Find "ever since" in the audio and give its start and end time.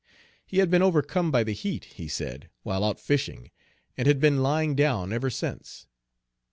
5.13-5.85